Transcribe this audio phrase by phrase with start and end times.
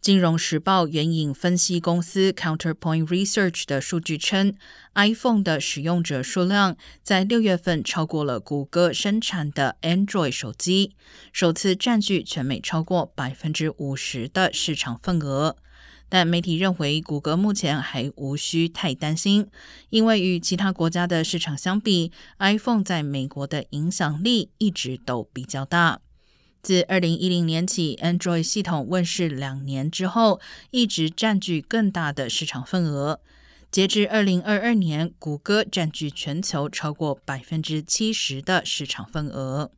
[0.00, 4.54] 金融时报援引分析公司 Counterpoint Research 的数据称
[4.94, 10.96] ，iPhone 的使用者数量在六月份超过了谷歌生产的 Android 手机，
[11.34, 15.58] 首次占据全美超过百分之五十的市场份额。
[16.08, 19.48] 但媒体认为，谷歌目前还无需太担心，
[19.90, 26.00] 因为与其他国家的市场相比，iPhone 在美国的影响力一直都比较大。
[26.62, 30.40] 自二零一零年起，Android 系统问世两年之后，
[30.70, 33.20] 一直占据更大的市场份额。
[33.70, 39.70] 截至二零二二年，谷歌占据全球超过百分之七十的市场份额。